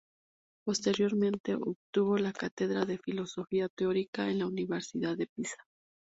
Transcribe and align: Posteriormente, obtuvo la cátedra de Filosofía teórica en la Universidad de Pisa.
Posteriormente, 0.65 1.53
obtuvo 1.53 2.17
la 2.17 2.33
cátedra 2.33 2.85
de 2.85 2.97
Filosofía 2.97 3.69
teórica 3.69 4.31
en 4.31 4.39
la 4.39 4.47
Universidad 4.47 5.15
de 5.15 5.27
Pisa. 5.27 5.57